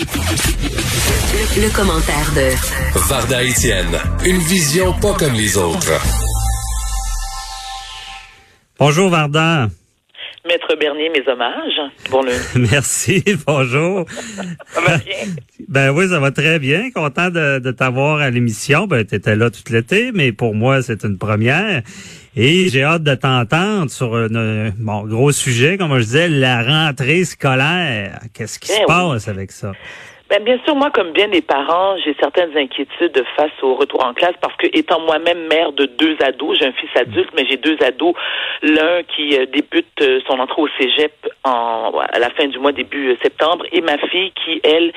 [0.00, 2.50] Le, commentaire de
[3.08, 6.00] Varda Etienne, une vision pas comme les autres.
[8.76, 9.68] Bonjour Varda.
[10.46, 11.80] Maître Bernier, mes hommages.
[12.10, 12.22] Bon
[12.56, 14.04] Merci, bonjour.
[14.72, 15.14] ça va bien?
[15.68, 16.90] Ben oui, ça va très bien.
[16.90, 18.88] Content de, de t'avoir à l'émission.
[18.88, 21.82] Ben, tu étais là tout l'été, mais pour moi, c'est une première.
[22.36, 27.24] Et j'ai hâte de t'entendre sur un bon, gros sujet, comme je disais, la rentrée
[27.24, 28.18] scolaire.
[28.32, 29.72] Qu'est-ce qui se Eh passe avec ça?
[30.30, 34.14] Ben, bien sûr, moi, comme bien des parents, j'ai certaines inquiétudes face au retour en
[34.14, 37.58] classe parce que, étant moi-même mère de deux ados, j'ai un fils adulte, mais j'ai
[37.58, 38.14] deux ados.
[38.62, 41.12] L'un qui euh, débute euh, son entrée au cégep
[41.44, 44.92] en, à la fin du mois, début euh, septembre, et ma fille qui, elle,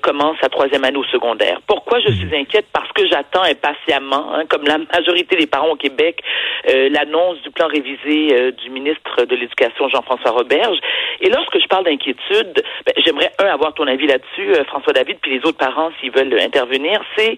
[0.00, 1.60] commence sa troisième année au secondaire.
[1.66, 2.64] Pourquoi je suis inquiète?
[2.72, 6.22] Parce que j'attends impatiemment, hein, comme la majorité des parents au Québec,
[6.66, 10.78] l'annonce du plan révisé du ministre de l'Éducation, Jean-François Roberge.
[11.20, 15.38] Et lorsque je parle d'inquiétude, ben, j'aimerais, un, avoir ton avis là-dessus, François David, puis
[15.38, 17.36] les autres parents, s'ils veulent intervenir, c'est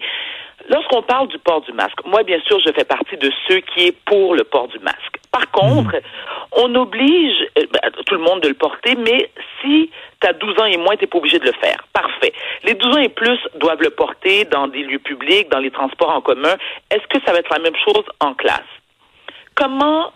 [0.69, 2.05] lorsqu'on parle du port du masque.
[2.05, 5.17] Moi, bien sûr, je fais partie de ceux qui est pour le port du masque.
[5.31, 5.95] Par contre,
[6.51, 9.29] on oblige ben, tout le monde de le porter, mais
[9.61, 11.85] si tu as 12 ans et moins, tu pas obligé de le faire.
[11.93, 12.33] Parfait.
[12.63, 16.09] Les 12 ans et plus doivent le porter dans des lieux publics, dans les transports
[16.09, 16.55] en commun.
[16.91, 18.61] Est-ce que ça va être la même chose en classe?
[19.55, 20.11] Comment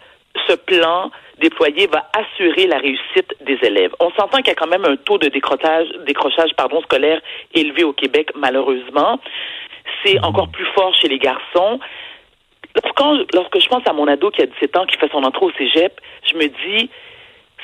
[0.48, 3.92] ce plan déployé va assurer la réussite des élèves.
[4.00, 7.22] On s'entend qu'il y a quand même un taux de décrochage, décrochage pardon, scolaire
[7.54, 9.20] élevé au Québec, malheureusement.
[10.04, 10.26] C'est mhm.
[10.26, 11.80] encore plus fort chez les garçons.
[12.76, 15.46] Lorsque, lorsque je pense à mon ado qui a 17 ans, qui fait son entrée
[15.46, 16.90] au cégep, je me dis,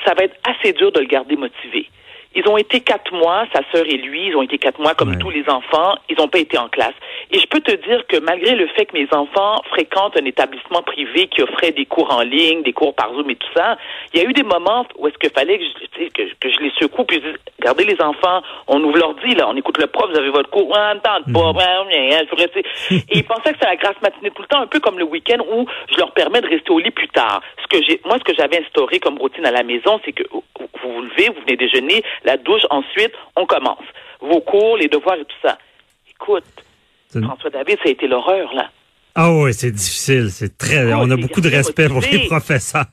[0.04, 1.88] ça va être assez dur de le garder motivé.
[2.34, 5.18] Ils ont été quatre mois, sa sœur et lui, ils ont été quatre mois comme
[5.18, 6.94] tous les enfants, ils n'ont pas été en classe.
[7.32, 10.82] Et je peux te dire que malgré le fait que mes enfants fréquentent un établissement
[10.82, 13.76] privé qui offrait des cours en ligne, des cours par Zoom et tout ça,
[14.14, 16.60] il y a eu des moments où est-ce qu'il fallait que je, que, que, je
[16.60, 19.88] les secoue puis je dis, regardez les enfants, on ouvre l'ordi, là, on écoute le
[19.88, 21.52] prof, vous avez votre cours, on entend pas,
[21.90, 25.04] et ils pensaient que c'était la grasse matinée tout le temps, un peu comme le
[25.04, 27.42] week-end où je leur permets de rester au lit plus tard.
[27.62, 30.24] Ce que j'ai, moi, ce que j'avais instauré comme routine à la maison, c'est que
[30.82, 33.84] vous vous levez, vous venez déjeuner, la douche, ensuite, on commence.
[34.20, 35.58] Vos cours, les devoirs et tout ça.
[36.10, 36.44] Écoute,
[37.10, 38.70] François David, ça a été l'horreur, là.
[39.14, 40.30] Ah oui, c'est difficile.
[40.30, 40.92] C'est très.
[40.94, 42.84] on a beaucoup de respect pour les professeurs.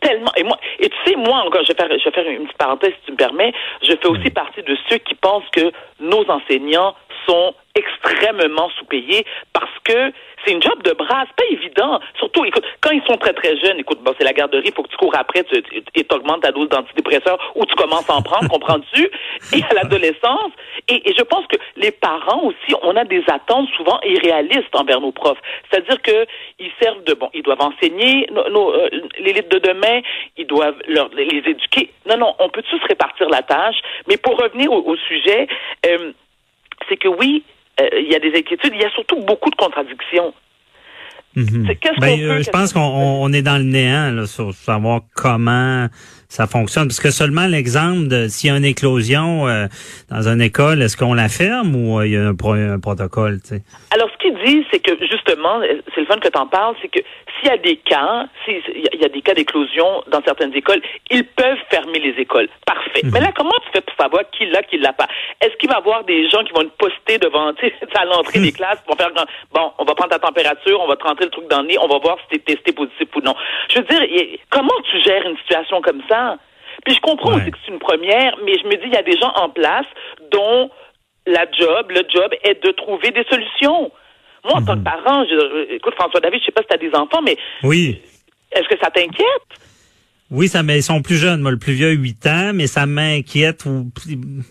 [0.00, 0.32] Tellement.
[0.36, 2.58] Et moi, et tu sais, moi encore, je vais faire, je vais faire une petite
[2.58, 3.52] parenthèse si tu me permets.
[3.82, 6.94] Je fais aussi partie de ceux qui pensent que nos enseignants
[7.26, 10.12] sont extrêmement sous-payés parce que
[10.46, 12.00] c'est une job de bras, c'est pas évident.
[12.18, 14.82] Surtout, écoute, quand ils sont très très jeunes, écoute, bon, c'est la garderie, il faut
[14.82, 15.62] que tu cours après tu,
[15.94, 19.10] et t'augmentes ta dose d'antidépresseur ou tu commences à en prendre, comprends-tu?
[19.52, 20.52] Et à l'adolescence,
[20.88, 25.12] et, je pense que les parents aussi, on a des attentes souvent irréalistes envers nos
[25.12, 25.40] profs.
[25.70, 26.26] C'est-à-dire que
[26.58, 30.00] ils servent de bon, ils doivent enseigner nos, euh, l'élite de demain,
[30.36, 31.90] ils doivent leur, les éduquer.
[32.06, 33.76] Non, non, on peut tous répartir la tâche.
[34.08, 35.48] Mais pour revenir au, sujet,
[35.86, 36.12] euh,
[36.88, 37.42] c'est que oui,
[37.78, 40.32] il y a des inquiétudes, il y a surtout beaucoup de contradictions.
[41.36, 41.68] Mhm.
[42.00, 45.86] Ben, euh, je pense qu'on est dans le néant là, sur savoir comment
[46.28, 46.88] ça fonctionne.
[46.88, 49.66] Parce que seulement l'exemple de s'il y a une éclosion euh,
[50.08, 52.34] dans une école, est-ce qu'on la ferme ou il y a un,
[52.78, 53.40] protocole?
[53.90, 55.60] Alors, qu'il dit, c'est que justement,
[55.94, 57.00] c'est le fun que tu en parles, c'est que
[57.38, 58.62] s'il y a des cas, s'il
[59.00, 62.48] y a des cas d'éclosion dans certaines écoles, ils peuvent fermer les écoles.
[62.66, 63.02] Parfait.
[63.04, 63.10] Mhm.
[63.12, 65.08] Mais là, comment tu fais pour savoir qui l'a, qui l'a pas?
[65.40, 67.48] Est-ce qu'il va y avoir des gens qui vont te poster devant,
[67.94, 69.10] à l'entrée des classes, vont faire,
[69.52, 71.78] bon, on va prendre ta température, on va te rentrer le truc dans le nez,
[71.78, 73.34] on va voir si tu es testé positif ou non.
[73.70, 76.36] Je veux dire, comment tu gères une situation comme ça?
[76.84, 79.02] Puis je comprends aussi que c'est une première, mais je me dis, il y a
[79.02, 79.86] des gens en place
[80.30, 80.70] dont
[81.26, 83.90] la job, le job est de trouver des solutions.
[84.46, 84.84] Moi, en tant que mhm.
[84.84, 88.00] parent, je, écoute, François David, je sais pas si tu as des enfants, mais oui.
[88.52, 89.65] est-ce que ça t'inquiète?
[90.30, 92.84] Oui, ça mais ils sont plus jeunes, moi le plus vieux 8 ans, mais ça
[92.86, 93.64] m'inquiète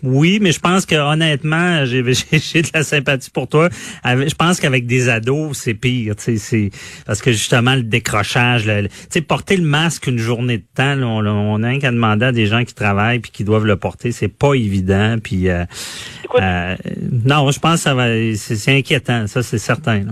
[0.02, 3.68] oui, mais je pense que honnêtement, j'ai de la sympathie pour toi.
[4.04, 6.70] Je pense qu'avec des ados, c'est pire, c'est
[7.06, 11.26] parce que justement le décrochage, tu sais porter le masque une journée de temps, on,
[11.26, 14.12] on, a un qu'à demander à des gens qui travaillent puis qui doivent le porter,
[14.12, 15.64] c'est pas évident puis euh,
[16.40, 16.74] euh,
[17.24, 18.06] non, je pense que ça va
[18.36, 20.04] c'est inquiétant, ça c'est certain.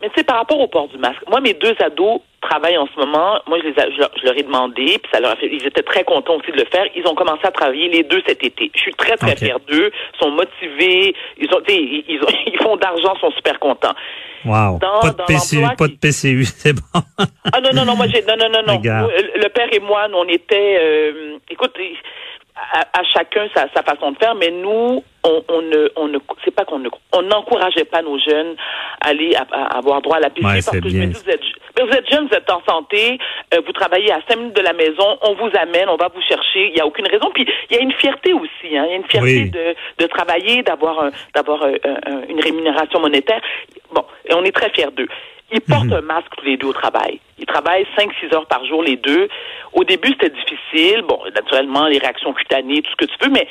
[0.00, 2.86] Mais tu sais, par rapport au port du masque, moi, mes deux ados travaillent en
[2.86, 3.40] ce moment.
[3.46, 5.48] Moi, je, les je, leur, ai demandé, puis ça leur a fait.
[5.50, 6.84] Ils étaient très contents aussi de le faire.
[6.94, 8.70] Ils ont commencé à travailler les deux cet été.
[8.74, 9.90] Je suis très très fière d'eux.
[10.14, 11.14] Ils sont motivés.
[11.38, 12.20] Ils ont, ils, ils,
[12.52, 13.94] ils font d'argent, sont super contents.
[14.44, 14.78] Wow.
[14.78, 17.00] pas de PCU, pas de PCU, c'est bon.
[17.52, 18.80] ah non non non, moi j'ai non non non non.
[18.82, 20.78] Le père et moi, nous, on était.
[20.80, 21.74] Euh, écoute
[22.72, 26.18] à, à chacun sa, sa façon de faire, mais nous, on, on ne, on ne,
[26.44, 28.56] c'est pas qu'on ne, on n'encourageait pas nos jeunes
[29.00, 31.06] à aller à, à avoir droit à la piscine Ouais, parce que je me bien.
[31.08, 31.42] dis, vous êtes,
[31.76, 33.18] mais vous êtes jeune, vous êtes en santé,
[33.54, 36.22] euh, vous travaillez à cinq minutes de la maison, on vous amène, on va vous
[36.22, 37.30] chercher, il y a aucune raison.
[37.34, 39.50] Puis il y a une fierté aussi, hein, il y a une fierté Oui.
[39.50, 43.40] de, de travailler, d'avoir un, d'avoir un- un- une rémunération monétaire.
[43.94, 45.08] Bon, et on est très fiers d'eux.
[45.54, 45.92] Ils portent Mhm.
[45.92, 47.20] un masque tous les deux au travail.
[47.52, 49.28] Ils travaillent 5-6 heures par jour, les deux.
[49.72, 51.02] Au début, c'était difficile.
[51.02, 53.46] Bon, naturellement, les réactions cutanées, tout ce que tu veux, mais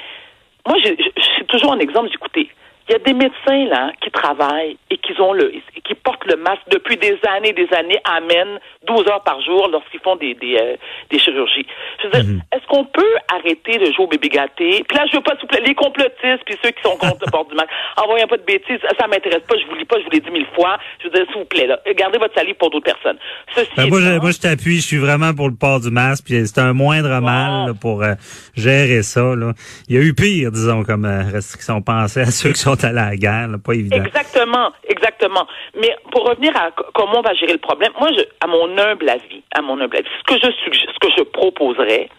[0.68, 2.09] moi, j'ai toujours un exemple.
[2.13, 2.50] Écouté.
[2.89, 6.25] Il y a des médecins là qui travaillent et qui ont le et qui portent
[6.25, 10.33] le masque depuis des années des années, amènent 12 heures par jour lorsqu'ils font des
[10.33, 10.75] des, euh,
[11.09, 11.65] des chirurgies.
[12.01, 14.83] Je veux dire, est-ce qu'on peut arrêter de jouer au bébé gâté?
[14.88, 17.45] Puis là, je veux pas plaît, les complotistes puis ceux qui sont contre le port
[17.45, 17.69] du masque.
[18.01, 20.31] Envoyez pas de bêtises, ça m'intéresse pas, je vous lis pas, je vous l'ai dit
[20.31, 20.77] mille fois.
[21.00, 23.18] Je veux dire, s'il vous plaît là, gardez votre salive pour d'autres personnes.
[23.56, 24.77] Ceci Ben, moi, je, moi, je t'appuie.
[24.77, 26.25] Je suis vraiment pour le port du masque.
[26.25, 28.13] Puis c'est un moindre mal là, pour euh,
[28.56, 29.36] gérer ça.
[29.36, 29.53] Là.
[29.88, 31.81] Il y a eu pire, disons, comme euh, restriction.
[31.81, 33.48] Pensez à ceux qui sont allés à la guerre.
[33.48, 34.04] là, pas évident.
[34.04, 35.47] Exactement, exactement.
[35.80, 39.09] Mais pour revenir à comment on va gérer le problème, moi, je, à mon humble
[39.09, 42.09] avis, à mon humble avis, ce que je suggère, ce que je proposerais,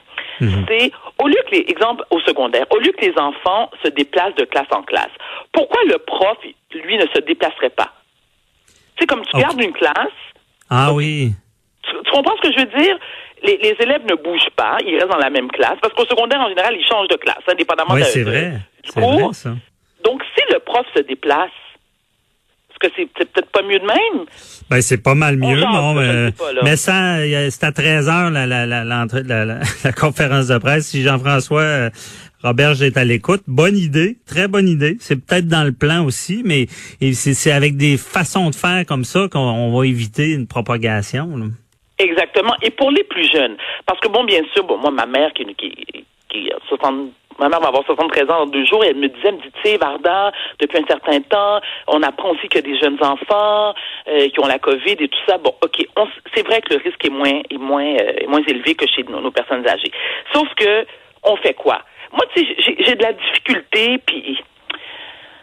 [0.44, 0.64] Mhm.
[0.68, 0.90] c'est
[1.22, 4.44] au lieu que les exemples au secondaire, au lieu que les enfants se déplacent de
[4.44, 5.10] classe en classe,
[5.52, 6.36] pourquoi le prof,
[6.74, 7.92] lui, ne se déplacerait pas?
[8.98, 10.18] C'est comme tu gardes une classe,
[10.70, 11.32] Ah oui.
[11.82, 12.98] tu, tu comprends ce que je veux dire?
[13.42, 16.40] Les, les élèves ne bougent pas, ils restent dans la même classe, parce qu'au secondaire,
[16.40, 18.50] en général, ils changent de classe, indépendamment Oui, de- c'est vrai.
[18.84, 19.12] du C'est cours.
[19.20, 19.50] vrai, ça.
[20.04, 21.50] Donc, si le prof se déplace,
[22.82, 24.26] que c'est peut-être pas mieux de même?
[24.68, 27.18] Ben, c'est pas mal mieux, non, mais, ça,
[27.50, 30.88] c'est à 13 heures la, la, la, conférence de presse.
[30.88, 31.90] Si Jean-François euh,
[32.42, 34.96] Robert est à l'écoute, bonne idée, très bonne idée.
[35.00, 36.66] C'est peut-être dans le plan aussi, mais
[37.12, 41.36] c'est, avec des façons de faire comme ça qu'on on va éviter une propagation.
[41.36, 41.46] là.
[41.98, 42.54] Exactement.
[42.62, 43.56] Et pour les plus jeunes,
[43.86, 45.72] parce que bon, bien sûr, bon, moi, ma mère qui, qui,
[46.28, 49.08] qui a 60, ma mère va avoir 73 ans dans deux jours, et elle me
[49.08, 52.66] disait, elle me dit, tu sais, Varda, depuis un certain temps, on apprend aussi qu'il
[52.66, 53.74] y des jeunes enfants
[54.08, 55.38] euh, qui ont la COVID et tout ça.
[55.38, 55.86] Bon, ok,
[56.34, 57.42] c'est vrai que le risque est moins,
[58.00, 59.92] euh, élevé que chez nos, personnes âgées.
[60.32, 60.86] Sauf que,
[61.22, 61.82] on fait quoi?
[62.12, 64.38] Moi, tu sais, j'ai- de la difficulté, puis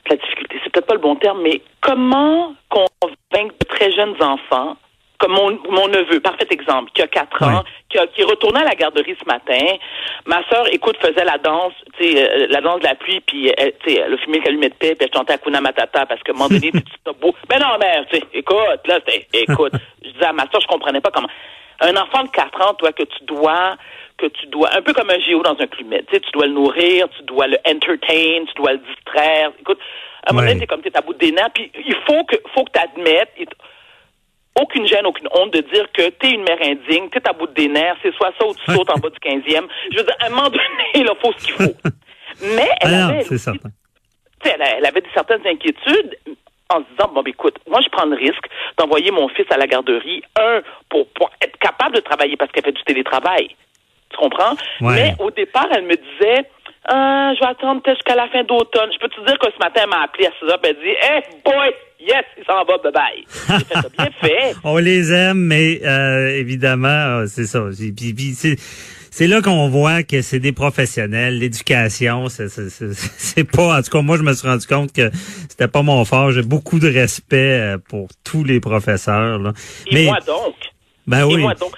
[0.09, 4.77] la difficulté, c'est peut-être pas le bon terme, mais comment convaincre de très jeunes enfants,
[5.19, 8.62] comme mon, mon neveu, parfait exemple, qui a 4 ans, qui, a, qui est retourné
[8.62, 9.75] à la garderie ce matin.
[10.25, 13.51] Ma sœur, écoute, faisait la danse, tu sais, euh, la danse de la pluie, puis
[13.57, 16.06] elle, tu sais, elle a fumé le calumet de paix, puis elle chantait Hakuna Matata,
[16.06, 17.36] parce qu'à un moment donné, tu beau.
[17.50, 19.00] Mais non, mère, tu sais, écoute, là,
[19.33, 19.74] écoute,
[20.04, 21.30] je disais à ma sœur, je comprenais pas comment.
[21.81, 23.75] Un enfant de 4 ans, toi, que tu dois,
[24.18, 26.45] que tu dois, un peu comme un géo dans un clumet, tu sais, tu dois
[26.45, 29.51] le nourrir, tu dois le entertain, tu dois le distraire.
[29.60, 29.80] Écoute,
[30.25, 32.63] à un moment donné, t'es comme t'es à bout des puis il faut que, faut
[32.63, 33.33] que t'admettes,
[34.60, 37.68] aucune gêne, aucune honte de dire que t'es une mère indigne, t'es à bout des
[37.68, 39.68] nerfs, c'est soit ça ou tu sautes en bas du 15e.
[39.92, 40.63] Je veux dire, à un moment donné,
[40.96, 41.75] il faut ce qu'il faut.
[42.42, 43.51] Mais elle Ah non, avait, aussi, sais,
[44.44, 46.18] elle, elle avait des certaines inquiétudes
[46.72, 48.46] en se disant, bon, ben, écoute, moi, je prends le risque
[48.78, 52.63] d'envoyer mon fils à la garderie, un, pour, pour être capable de travailler parce qu'elle
[52.63, 53.56] fait du télétravail.
[54.10, 54.54] Tu comprends?
[54.81, 54.94] Ouais.
[54.95, 56.45] Mais au départ, elle me disait,
[56.86, 58.90] ah, je vais attendre peut-être jusqu'à la fin d'automne.
[58.94, 60.96] Je peux te dire que ce matin, elle m'a appelé à 6 heures, elle dit,
[61.02, 63.24] hey, boy, yes, il s'en va, bye bye.
[63.28, 64.56] Fait ça bien fait.
[64.64, 67.64] On les aime, mais euh, évidemment, euh, c'est ça.
[69.12, 71.38] C'est- là qu'on voit que c'est des professionnels.
[71.40, 73.78] L'éducation, c'est, pas.
[73.78, 75.12] En tout cas, moi, je me suis rendu compte que
[75.50, 76.31] c'était pas mon fort.
[76.31, 79.38] J'ai beaucoup de respect euh, pour tous les professeurs.
[79.38, 79.52] Là.
[79.92, 80.56] Et mais moi donc.
[81.06, 81.42] ben Et oui.
[81.42, 81.74] moi donc.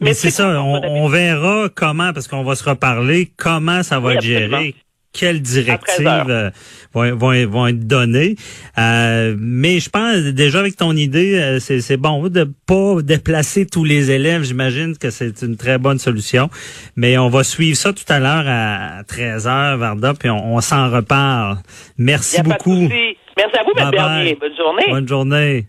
[0.00, 4.00] Mais Mais c'est ça, on, on verra comment, parce qu'on va se reparler, comment ça
[4.00, 4.74] va Oui, être géré,
[5.12, 6.50] quelles directives 13 euh,
[6.92, 8.36] vont, vont, vont être données.
[8.78, 13.66] Euh, mais je pense déjà avec ton idée, euh, c'est c'est bon de pas déplacer
[13.66, 14.42] tous les élèves.
[14.42, 16.48] J'imagine que c'est une très bonne solution.
[16.96, 20.90] Mais on va suivre ça tout à l'heure à 13h, Varda, puis on, on s'en
[20.90, 21.58] reparle.
[21.98, 22.88] Merci beaucoup.
[23.36, 23.90] Merci à vous, M.
[24.38, 24.86] Bonne journée.
[24.88, 25.66] Bonne journée.